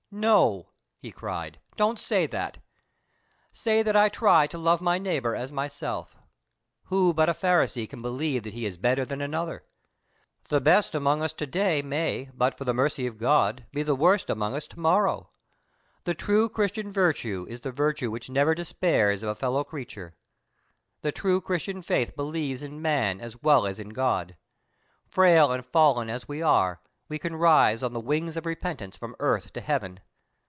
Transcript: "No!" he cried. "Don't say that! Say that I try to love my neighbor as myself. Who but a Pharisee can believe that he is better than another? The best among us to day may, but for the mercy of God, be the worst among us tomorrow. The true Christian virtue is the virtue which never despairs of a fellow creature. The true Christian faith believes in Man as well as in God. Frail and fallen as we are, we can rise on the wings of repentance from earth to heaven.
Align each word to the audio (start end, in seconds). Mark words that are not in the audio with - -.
"No!" 0.13 0.71
he 0.99 1.09
cried. 1.09 1.57
"Don't 1.77 1.97
say 1.97 2.27
that! 2.27 2.57
Say 3.53 3.81
that 3.81 3.95
I 3.95 4.09
try 4.09 4.45
to 4.47 4.57
love 4.57 4.81
my 4.81 4.97
neighbor 4.97 5.37
as 5.37 5.53
myself. 5.53 6.17
Who 6.87 7.13
but 7.13 7.29
a 7.29 7.33
Pharisee 7.33 7.87
can 7.87 8.01
believe 8.01 8.43
that 8.43 8.53
he 8.53 8.65
is 8.65 8.75
better 8.75 9.05
than 9.05 9.21
another? 9.21 9.63
The 10.49 10.59
best 10.59 10.93
among 10.93 11.21
us 11.21 11.31
to 11.31 11.47
day 11.47 11.81
may, 11.81 12.29
but 12.33 12.57
for 12.57 12.65
the 12.65 12.73
mercy 12.73 13.07
of 13.07 13.17
God, 13.19 13.65
be 13.71 13.83
the 13.83 13.95
worst 13.95 14.29
among 14.29 14.53
us 14.53 14.67
tomorrow. 14.67 15.29
The 16.03 16.13
true 16.13 16.49
Christian 16.49 16.91
virtue 16.91 17.45
is 17.47 17.61
the 17.61 17.71
virtue 17.71 18.11
which 18.11 18.29
never 18.29 18.53
despairs 18.53 19.23
of 19.23 19.29
a 19.29 19.35
fellow 19.35 19.63
creature. 19.63 20.17
The 21.03 21.13
true 21.13 21.39
Christian 21.39 21.81
faith 21.81 22.17
believes 22.17 22.61
in 22.61 22.81
Man 22.81 23.21
as 23.21 23.41
well 23.41 23.65
as 23.65 23.79
in 23.79 23.89
God. 23.91 24.35
Frail 25.07 25.53
and 25.53 25.65
fallen 25.65 26.09
as 26.09 26.27
we 26.27 26.41
are, 26.41 26.81
we 27.07 27.19
can 27.19 27.35
rise 27.35 27.83
on 27.83 27.91
the 27.91 27.99
wings 27.99 28.37
of 28.37 28.45
repentance 28.45 28.95
from 28.95 29.17
earth 29.19 29.51
to 29.51 29.59
heaven. 29.59 29.99